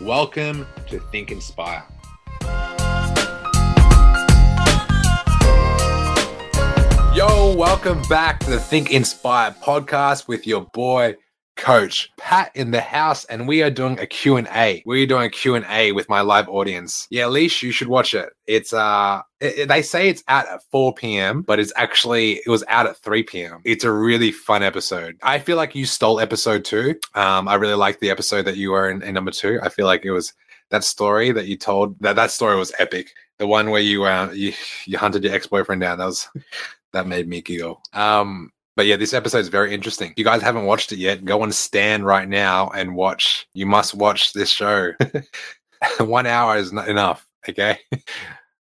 [0.00, 1.84] Welcome to Think Inspire.
[7.14, 11.14] Yo, welcome back to the Think Inspire podcast with your boy
[11.56, 14.82] coach Pat in the house and we are doing a Q&A.
[14.84, 17.06] We're doing a Q&A with my live audience.
[17.10, 18.30] Yeah, Leash, you should watch it.
[18.48, 22.64] It's uh it, they say it's out at 4 p.m., but it's actually it was
[22.68, 23.60] out at 3 p.m.
[23.64, 25.16] It's a really fun episode.
[25.22, 26.94] I feel like you stole episode 2.
[27.14, 29.60] Um I really liked the episode that you were in, in number 2.
[29.62, 30.32] I feel like it was
[30.70, 33.10] that story that you told that that story was epic.
[33.38, 34.52] The one where you uh you
[34.86, 35.98] you hunted your ex-boyfriend down.
[35.98, 36.28] That was
[36.92, 37.82] that made me giggle.
[37.92, 40.10] Um, but yeah, this episode is very interesting.
[40.10, 43.46] If you guys haven't watched it yet, go on Stan right now and watch.
[43.54, 44.92] You must watch this show.
[46.00, 47.26] One hour is not enough.
[47.48, 47.78] Okay.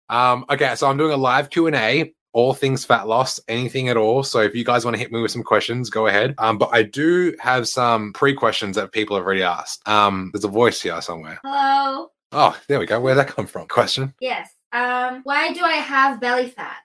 [0.09, 2.13] Um, okay, so I'm doing a live Q and A.
[2.35, 4.23] All things fat loss, anything at all.
[4.23, 6.35] So if you guys want to hit me with some questions, go ahead.
[6.39, 9.87] Um, but I do have some pre questions that people have already asked.
[9.87, 11.39] Um, there's a voice here somewhere.
[11.45, 12.09] Hello.
[12.33, 12.99] Oh, there we go.
[13.01, 13.69] Where'd that come from?
[13.69, 14.15] Question.
[14.21, 14.49] Yes.
[14.73, 16.79] Um, why do I have belly fat?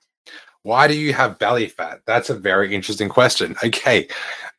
[0.64, 2.02] Why do you have belly fat?
[2.06, 3.56] That's a very interesting question.
[3.64, 4.10] Okay.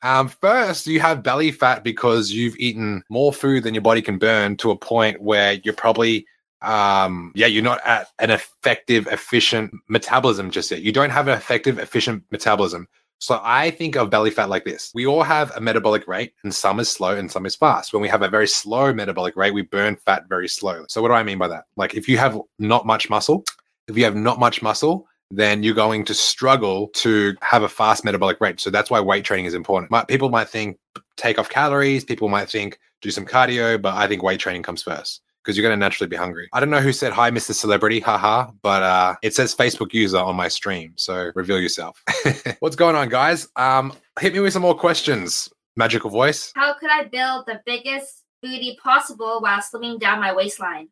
[0.00, 4.16] Um, first, you have belly fat because you've eaten more food than your body can
[4.16, 6.24] burn to a point where you're probably,
[6.62, 10.82] um, yeah, you're not at an effective, efficient metabolism just yet.
[10.82, 12.88] You don't have an effective, efficient metabolism.
[13.20, 14.92] So I think of belly fat like this.
[14.94, 17.92] We all have a metabolic rate and some is slow and some is fast.
[17.92, 20.84] When we have a very slow metabolic rate, we burn fat very slowly.
[20.88, 21.64] So what do I mean by that?
[21.76, 23.44] Like if you have not much muscle,
[23.88, 28.04] if you have not much muscle, then you're going to struggle to have a fast
[28.04, 28.60] metabolic rate.
[28.60, 29.90] So that's why weight training is important.
[30.08, 30.78] People might think
[31.16, 34.82] take off calories, people might think do some cardio, but I think weight training comes
[34.82, 36.48] first because you're going to naturally be hungry.
[36.52, 37.54] I don't know who said hi, Mr.
[37.54, 40.92] Celebrity, haha, but uh, it says Facebook user on my stream.
[40.96, 42.02] So reveal yourself.
[42.60, 43.48] What's going on, guys?
[43.56, 45.48] Um, hit me with some more questions.
[45.76, 46.52] Magical voice.
[46.54, 50.88] How could I build the biggest booty possible while slimming down my waistline?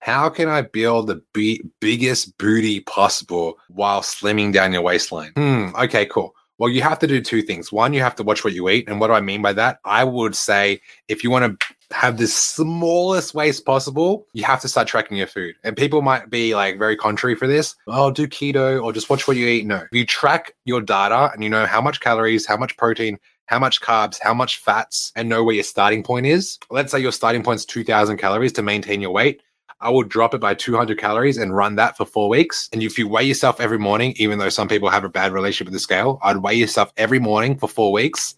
[0.00, 5.32] How can I build the b- biggest booty possible while slimming down your waistline?
[5.36, 5.68] Hmm.
[5.76, 6.34] Okay, cool.
[6.58, 7.70] Well, you have to do two things.
[7.72, 8.88] One, you have to watch what you eat.
[8.88, 9.78] And what do I mean by that?
[9.84, 14.68] I would say if you want to have the smallest waist possible, you have to
[14.68, 15.54] start tracking your food.
[15.64, 17.74] And people might be like very contrary for this.
[17.86, 19.66] Oh, do keto or just watch what you eat.
[19.66, 19.76] No.
[19.76, 23.58] If you track your data and you know how much calories, how much protein, how
[23.58, 26.58] much carbs, how much fats, and know where your starting point is.
[26.70, 29.42] Let's say your starting point is 2000 calories to maintain your weight.
[29.80, 32.68] I would drop it by 200 calories and run that for four weeks.
[32.72, 35.66] And if you weigh yourself every morning, even though some people have a bad relationship
[35.66, 38.34] with the scale, I'd weigh yourself every morning for four weeks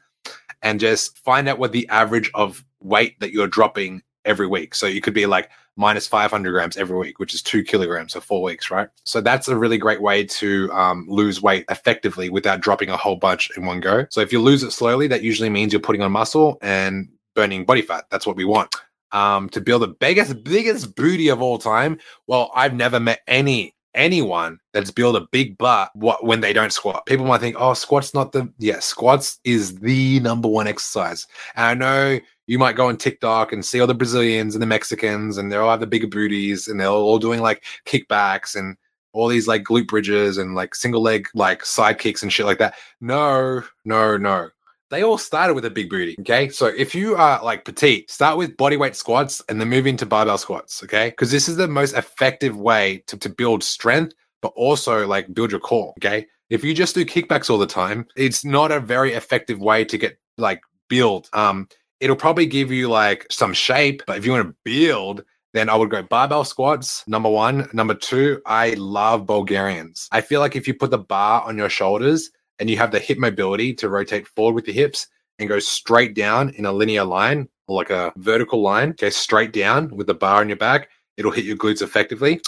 [0.63, 4.75] and just find out what the average of weight that you're dropping every week.
[4.75, 8.21] So you could be like minus 500 grams every week, which is two kilograms for
[8.21, 8.89] four weeks, right?
[9.05, 13.17] So that's a really great way to um, lose weight effectively without dropping a whole
[13.17, 14.07] bunch in one go.
[14.11, 17.65] So if you lose it slowly, that usually means you're putting on muscle and burning
[17.65, 18.05] body fat.
[18.11, 18.75] That's what we want
[19.13, 21.99] um, to build the biggest, biggest booty of all time.
[22.27, 26.73] Well, I've never met any anyone that's built a big butt what when they don't
[26.73, 27.07] squat.
[27.07, 31.27] People might think, oh, squat's not the yeah, squats is the number one exercise.
[31.57, 34.67] And I know you might go on TikTok and see all the Brazilians and the
[34.67, 38.77] Mexicans and they all have the bigger booties and they're all doing like kickbacks and
[39.13, 42.59] all these like glute bridges and like single leg like side kicks and shit like
[42.59, 42.75] that.
[43.01, 44.51] No, no, no
[44.93, 46.15] they all started with a big booty.
[46.21, 46.51] Okay.
[46.51, 50.37] So if you are like petite, start with bodyweight squats and then move into barbell
[50.37, 50.85] squats.
[50.85, 51.09] Okay.
[51.09, 55.51] Because this is the most effective way to, to build strength, but also like build
[55.51, 55.95] your core.
[55.99, 56.27] Okay.
[56.51, 59.97] If you just do kickbacks all the time, it's not a very effective way to
[59.97, 60.61] get like
[60.91, 61.31] build.
[61.33, 61.69] Um,
[62.01, 65.25] it'll probably give you like some shape, but if you want to build,
[65.55, 67.69] then I would go barbell squats, number one.
[67.73, 70.09] Number two, I love Bulgarians.
[70.13, 72.31] I feel like if you put the bar on your shoulders,
[72.63, 75.09] and you have the hip mobility to rotate forward with your hips
[75.41, 79.89] and go straight down in a linear line, like a vertical line, go straight down
[79.89, 82.41] with the bar on your back, it'll hit your glutes effectively.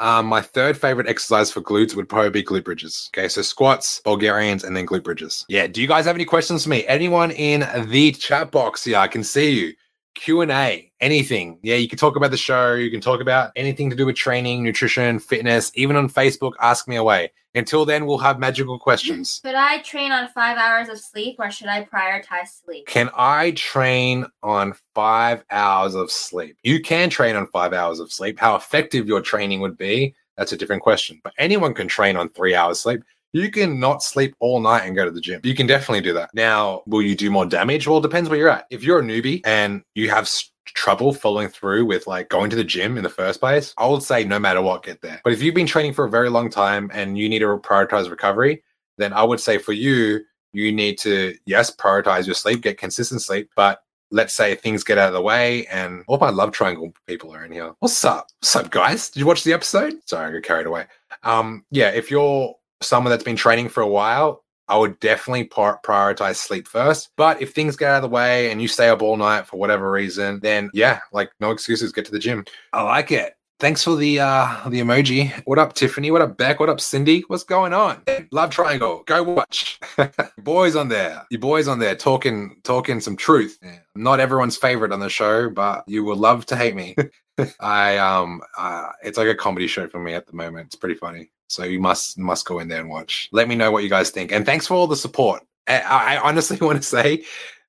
[0.00, 3.08] Um, my third favorite exercise for glutes would probably be glute bridges.
[3.14, 5.46] Okay, so squats, Bulgarians, and then glute bridges.
[5.48, 6.86] Yeah, do you guys have any questions for me?
[6.86, 9.72] Anyone in the chat box Yeah, I can see you.
[10.14, 11.58] Q&A, anything.
[11.62, 14.16] Yeah, you can talk about the show, you can talk about anything to do with
[14.16, 17.30] training, nutrition, fitness, even on Facebook, ask me away.
[17.58, 19.40] Until then, we'll have magical questions.
[19.44, 22.86] Should I train on five hours of sleep or should I prioritize sleep?
[22.86, 26.56] Can I train on five hours of sleep?
[26.62, 28.38] You can train on five hours of sleep.
[28.38, 31.20] How effective your training would be, that's a different question.
[31.24, 33.02] But anyone can train on three hours sleep.
[33.32, 35.40] You can not sleep all night and go to the gym.
[35.44, 36.30] You can definitely do that.
[36.34, 37.86] Now, will you do more damage?
[37.86, 38.66] Well, it depends where you're at.
[38.70, 42.56] If you're a newbie and you have s- trouble following through with like going to
[42.56, 45.20] the gym in the first place, I would say no matter what, get there.
[45.24, 48.10] But if you've been training for a very long time and you need to prioritize
[48.10, 48.62] recovery,
[48.96, 50.20] then I would say for you,
[50.52, 54.96] you need to, yes, prioritize your sleep, get consistent sleep, but let's say things get
[54.96, 57.74] out of the way and all my love triangle people are in here.
[57.80, 58.28] What's up?
[58.40, 59.10] What's up, guys?
[59.10, 59.94] Did you watch the episode?
[60.06, 60.86] Sorry, I got carried away.
[61.24, 66.36] Um, yeah, if you're someone that's been training for a while, I would definitely prioritize
[66.36, 67.10] sleep first.
[67.16, 69.56] But if things get out of the way and you stay up all night for
[69.56, 72.44] whatever reason, then yeah, like no excuses, get to the gym.
[72.72, 73.34] I like it.
[73.60, 75.32] Thanks for the uh the emoji.
[75.44, 76.12] What up, Tiffany?
[76.12, 76.60] What up, Beck?
[76.60, 77.24] What up, Cindy?
[77.26, 78.02] What's going on?
[78.30, 79.02] Love Triangle.
[79.06, 79.80] Go watch.
[80.38, 81.24] boys on there.
[81.30, 83.58] Your boys on there talking talking some truth.
[83.60, 83.78] Yeah.
[83.96, 86.94] Not everyone's favorite on the show, but you will love to hate me.
[87.60, 90.66] I um uh, it's like a comedy show for me at the moment.
[90.66, 91.30] It's pretty funny.
[91.48, 93.28] So you must must go in there and watch.
[93.32, 94.32] Let me know what you guys think.
[94.32, 95.42] And thanks for all the support.
[95.66, 97.24] I, I honestly want to say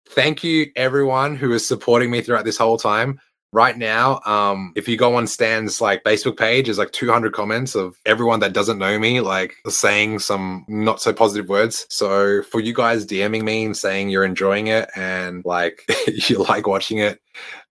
[0.09, 3.19] thank you everyone who is supporting me throughout this whole time
[3.51, 7.73] right now um if you go on stan's like facebook page there's like 200 comments
[7.73, 12.59] of everyone that doesn't know me like saying some not so positive words so for
[12.59, 17.19] you guys dming me and saying you're enjoying it and like you like watching it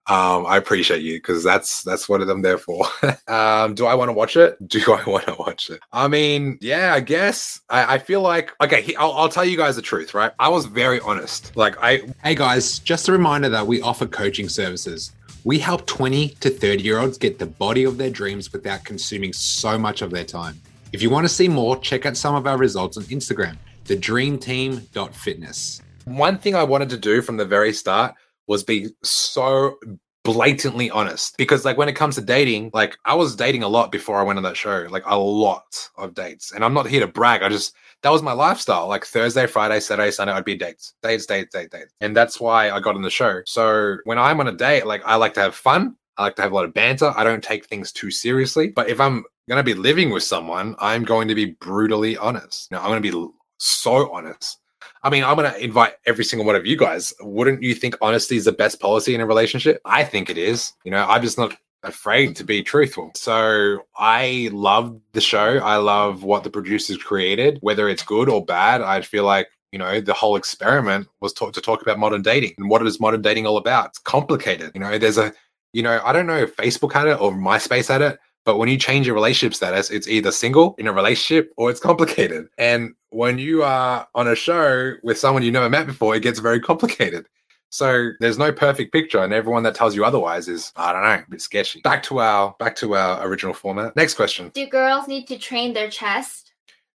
[0.08, 2.86] um i appreciate you because that's that's what i'm there for
[3.28, 6.58] um do i want to watch it do i want to watch it i mean
[6.60, 9.82] yeah i guess i, I feel like okay he, I'll, I'll tell you guys the
[9.82, 13.80] truth right i was very honest like i Hey guys, just a reminder that we
[13.80, 15.12] offer coaching services.
[15.44, 19.32] We help 20 to 30 year olds get the body of their dreams without consuming
[19.32, 20.60] so much of their time.
[20.92, 23.56] If you want to see more, check out some of our results on Instagram,
[23.86, 25.82] thedreamteam.fitness.
[26.04, 28.14] one thing I wanted to do from the very start
[28.48, 29.78] was be so
[30.24, 31.36] blatantly honest.
[31.36, 34.22] Because like when it comes to dating like I was dating a lot before I
[34.22, 36.52] went on that show like a lot of dates.
[36.52, 39.80] And I'm not here to brag I just that was my lifestyle like Thursday Friday
[39.80, 40.94] Saturday Sunday I'd be dates.
[41.02, 41.92] Dates dates dates dates.
[42.00, 43.42] And that's why I got on the show.
[43.46, 46.42] So when I'm on a date like I like to have fun I like to
[46.42, 48.68] have a lot of banter I don't take things too seriously.
[48.68, 52.70] But if I'm going to be living with someone I'm going to be brutally honest.
[52.70, 54.58] Now I'm going to be so honest
[55.02, 57.14] I mean, I'm going to invite every single one of you guys.
[57.20, 59.80] Wouldn't you think honesty is the best policy in a relationship?
[59.84, 60.72] I think it is.
[60.84, 63.12] You know, I'm just not afraid to be truthful.
[63.14, 65.58] So I love the show.
[65.58, 68.82] I love what the producers created, whether it's good or bad.
[68.82, 72.54] I feel like you know the whole experiment was talk, to talk about modern dating
[72.58, 75.32] and what is modern dating all about it's complicated you know there's a
[75.72, 78.18] you know i don't know if facebook had it or myspace had it
[78.48, 81.80] but when you change your relationship status, it's either single in a relationship or it's
[81.80, 82.48] complicated.
[82.56, 86.38] And when you are on a show with someone you never met before, it gets
[86.38, 87.26] very complicated.
[87.68, 91.08] So there's no perfect picture, and everyone that tells you otherwise is, I don't know,
[91.08, 91.82] a bit sketchy.
[91.82, 93.94] Back to our back to our original format.
[93.96, 94.50] Next question.
[94.54, 96.47] Do girls need to train their chest?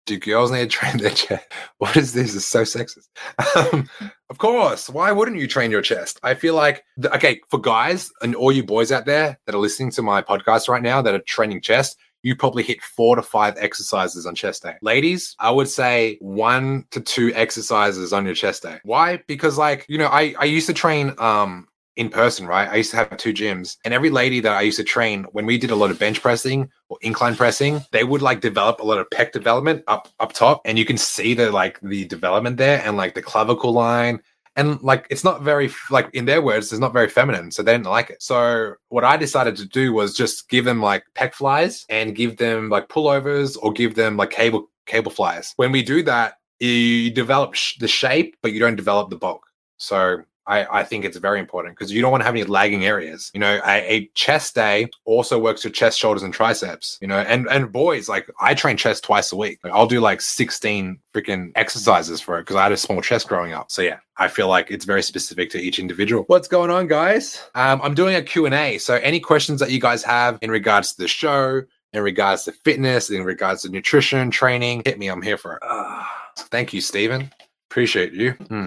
[0.10, 1.46] Do girls need to train their chest?
[1.78, 2.36] What is this?
[2.36, 3.10] It's so sexist.
[3.56, 3.88] Um,
[4.32, 4.90] of course.
[4.90, 6.20] Why wouldn't you train your chest?
[6.24, 9.60] I feel like, the, okay, for guys and all you boys out there that are
[9.60, 13.22] listening to my podcast right now that are training chest, you probably hit four to
[13.22, 14.78] five exercises on chest day.
[14.82, 18.80] Ladies, I would say one to two exercises on your chest day.
[18.82, 19.22] Why?
[19.28, 21.68] Because like, you know, I, I used to train um
[22.00, 22.70] in person, right?
[22.70, 25.46] I used to have two gyms, and every lady that I used to train, when
[25.46, 28.86] we did a lot of bench pressing or incline pressing, they would like develop a
[28.86, 32.56] lot of pec development up up top, and you can see the like the development
[32.56, 34.22] there and like the clavicle line.
[34.56, 37.74] And like it's not very like in their words, it's not very feminine, so they
[37.74, 38.24] didn't like it.
[38.24, 42.38] So what I decided to do was just give them like pec flies and give
[42.38, 45.54] them like pullovers or give them like cable cable flies.
[45.58, 49.46] When we do that, you develop sh- the shape, but you don't develop the bulk.
[49.78, 52.84] So I, I think it's very important because you don't want to have any lagging
[52.84, 53.30] areas.
[53.34, 56.98] You know, a, a chest day also works your chest, shoulders, and triceps.
[57.02, 59.60] You know, and and boys like I train chest twice a week.
[59.64, 63.28] Like, I'll do like sixteen freaking exercises for it because I had a small chest
[63.28, 63.72] growing up.
[63.72, 66.24] So yeah, I feel like it's very specific to each individual.
[66.28, 67.42] What's going on, guys?
[67.56, 68.80] Um, I'm doing a Q and A.
[68.80, 71.62] So any questions that you guys have in regards to the show,
[71.94, 75.10] in regards to fitness, in regards to nutrition, training, hit me.
[75.10, 75.60] I'm here for it.
[75.64, 77.32] Ah, thank you, Stephen.
[77.70, 78.32] Appreciate you.
[78.32, 78.66] Hmm.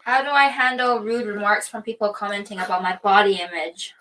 [0.00, 3.94] How do I handle rude remarks from people commenting about my body image?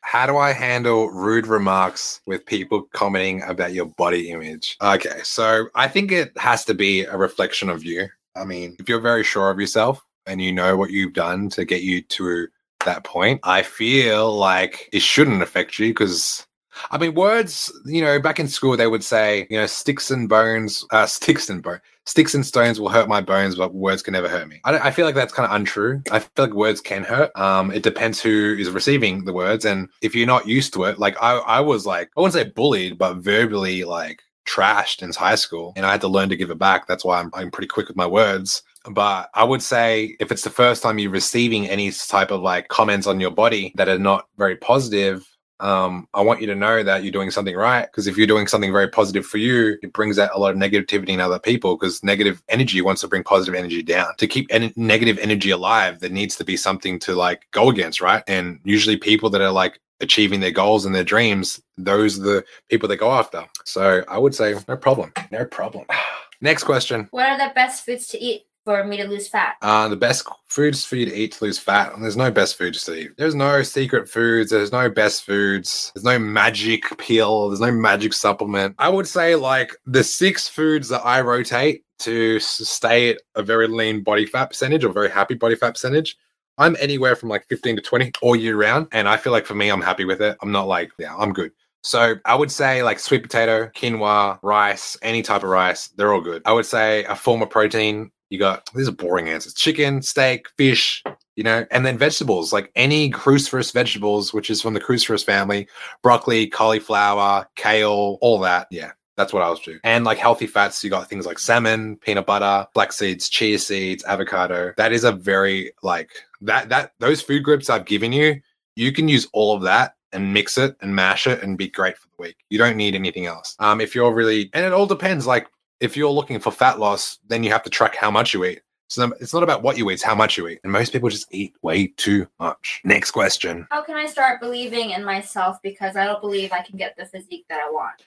[0.00, 4.76] How do I handle rude remarks with people commenting about your body image?
[4.82, 8.08] Okay, so I think it has to be a reflection of you.
[8.36, 11.64] I mean, if you're very sure of yourself, and you know what you've done to
[11.64, 12.48] get you to
[12.84, 16.46] that point, I feel like it shouldn't affect you because
[16.90, 20.28] I mean, words, you know, back in school, they would say, you know, sticks and
[20.28, 24.12] bones, uh, sticks and bones, sticks and stones will hurt my bones, but words can
[24.12, 24.60] never hurt me.
[24.64, 26.02] I, I feel like that's kind of untrue.
[26.10, 27.30] I feel like words can hurt.
[27.36, 29.64] Um, it depends who is receiving the words.
[29.64, 32.50] And if you're not used to it, like I, I was like, I wouldn't say
[32.50, 36.50] bullied, but verbally like trashed in high school and I had to learn to give
[36.50, 36.86] it back.
[36.86, 38.62] That's why I'm, I'm pretty quick with my words.
[38.90, 42.68] But I would say if it's the first time you're receiving any type of like
[42.68, 45.24] comments on your body that are not very positive,
[45.62, 47.86] um, I want you to know that you're doing something right.
[47.86, 50.56] Because if you're doing something very positive for you, it brings out a lot of
[50.58, 51.76] negativity in other people.
[51.76, 54.08] Because negative energy wants to bring positive energy down.
[54.18, 58.00] To keep en- negative energy alive, there needs to be something to like go against,
[58.00, 58.24] right?
[58.26, 62.44] And usually, people that are like achieving their goals and their dreams, those are the
[62.68, 63.44] people they go after.
[63.64, 65.86] So I would say no problem, no problem.
[66.40, 67.06] Next question.
[67.12, 69.56] What are the best foods to eat for me to lose fat?
[69.62, 71.92] Uh, the best foods for you to eat to lose fat.
[72.00, 73.10] There's no best foods to eat.
[73.16, 74.50] There's no secret foods.
[74.50, 75.92] There's no best foods.
[75.94, 77.48] There's no magic pill.
[77.48, 78.74] There's no magic supplement.
[78.78, 83.68] I would say like the six foods that I rotate to stay at a very
[83.68, 86.16] lean body fat percentage or very happy body fat percentage.
[86.58, 88.88] I'm anywhere from like 15 to 20 all year round.
[88.92, 90.36] And I feel like for me, I'm happy with it.
[90.42, 91.52] I'm not like, yeah, I'm good.
[91.84, 96.20] So I would say like sweet potato, quinoa, rice, any type of rice, they're all
[96.20, 96.42] good.
[96.44, 98.11] I would say a form of protein.
[98.32, 101.04] You got these are boring answers: chicken, steak, fish,
[101.36, 105.68] you know, and then vegetables like any cruciferous vegetables, which is from the cruciferous family,
[106.02, 108.68] broccoli, cauliflower, kale, all that.
[108.70, 109.80] Yeah, that's what I was doing.
[109.84, 114.02] And like healthy fats, you got things like salmon, peanut butter, flax seeds, chia seeds,
[114.04, 114.72] avocado.
[114.78, 116.10] That is a very like
[116.40, 118.40] that that those food groups I've given you,
[118.76, 121.98] you can use all of that and mix it and mash it and be great
[121.98, 122.36] for the week.
[122.48, 123.56] You don't need anything else.
[123.58, 125.26] Um, if you're really, and it all depends.
[125.26, 125.48] Like
[125.82, 128.60] if you're looking for fat loss, then you have to track how much you eat.
[128.88, 130.60] So it's not about what you eat, it's how much you eat.
[130.62, 132.80] And most people just eat way too much.
[132.84, 133.66] Next question.
[133.70, 137.06] How can I start believing in myself because I don't believe I can get the
[137.06, 138.02] physique that I want?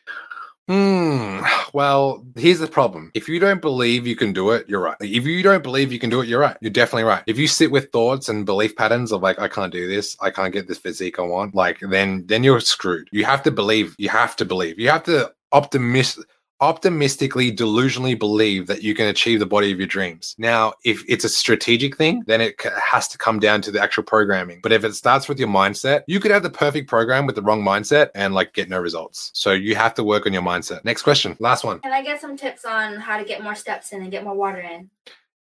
[0.68, 1.42] Hmm.
[1.74, 3.12] Well, here's the problem.
[3.14, 4.98] If you don't believe you can do it, you're right.
[5.00, 6.58] If you don't believe you can do it, you're right.
[6.62, 7.24] You're definitely right.
[7.28, 10.32] If you sit with thoughts and belief patterns of like, I can't do this, I
[10.32, 13.10] can't get this physique I want, like then then you're screwed.
[13.12, 13.96] You have to believe.
[14.00, 14.80] You have to believe.
[14.80, 16.20] You have to optimist
[16.62, 20.36] optimistically delusionally believe that you can achieve the body of your dreams.
[20.38, 24.04] Now if it's a strategic thing then it has to come down to the actual
[24.04, 24.60] programming.
[24.62, 27.42] But if it starts with your mindset you could have the perfect program with the
[27.42, 29.32] wrong mindset and like get no results.
[29.34, 30.84] So you have to work on your mindset.
[30.86, 31.80] Next question last one.
[31.80, 34.36] Can I get some tips on how to get more steps in and get more
[34.36, 34.90] water in?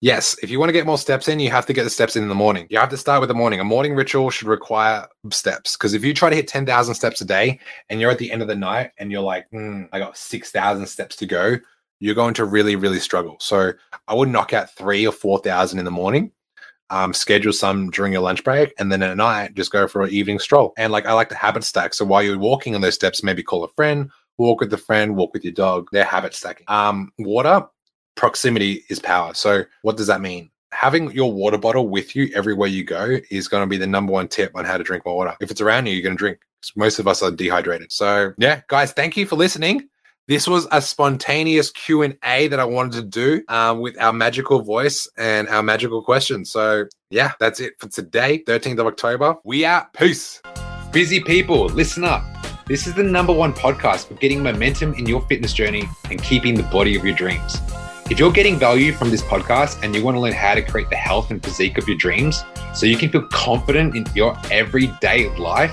[0.04, 2.14] Yes, if you want to get more steps in, you have to get the steps
[2.14, 2.66] in in the morning.
[2.68, 3.60] You have to start with the morning.
[3.60, 7.24] A morning ritual should require steps because if you try to hit 10,000 steps a
[7.24, 7.58] day
[7.88, 10.86] and you're at the end of the night and you're like, hmm, I got 6,000
[10.86, 11.56] steps to go,
[12.00, 13.38] you're going to really, really struggle.
[13.40, 13.72] So
[14.06, 16.32] I would knock out three or 4,000 in the morning.
[16.90, 20.10] Um, schedule some during your lunch break, and then at night, just go for an
[20.10, 20.74] evening stroll.
[20.76, 21.94] And like I like to habit stack.
[21.94, 25.16] So while you're walking on those steps, maybe call a friend, walk with a friend,
[25.16, 25.88] walk with your dog.
[25.92, 26.66] They're habit stacking.
[26.68, 27.66] Um, water,
[28.16, 29.34] proximity is power.
[29.34, 30.50] So, what does that mean?
[30.72, 34.12] Having your water bottle with you everywhere you go is going to be the number
[34.12, 35.36] one tip on how to drink more water.
[35.40, 36.38] If it's around you, you're going to drink.
[36.76, 37.92] Most of us are dehydrated.
[37.92, 39.88] So, yeah, guys, thank you for listening.
[40.26, 44.12] This was a spontaneous Q and A that I wanted to do um, with our
[44.12, 46.50] magical voice and our magical questions.
[46.50, 49.36] So, yeah, that's it for today, 13th of October.
[49.44, 49.92] We out.
[49.92, 50.40] Peace.
[50.92, 52.24] Busy people, listen up.
[52.66, 56.54] This is the number one podcast for getting momentum in your fitness journey and keeping
[56.54, 57.58] the body of your dreams.
[58.10, 60.90] If you're getting value from this podcast and you want to learn how to create
[60.90, 62.44] the health and physique of your dreams
[62.74, 65.72] so you can feel confident in your everyday life,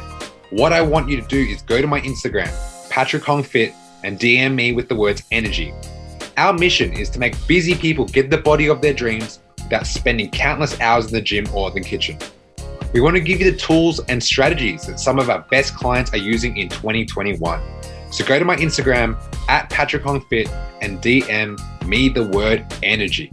[0.49, 2.49] what I want you to do is go to my Instagram,
[2.89, 3.73] Patrick Hong Fit,
[4.05, 5.73] and DM me with the words energy.
[6.37, 10.31] Our mission is to make busy people get the body of their dreams without spending
[10.31, 12.17] countless hours in the gym or the kitchen.
[12.93, 16.13] We want to give you the tools and strategies that some of our best clients
[16.13, 17.61] are using in 2021.
[18.11, 20.49] So go to my Instagram at Patrick Hong Fit
[20.81, 23.31] and DM me the word energy.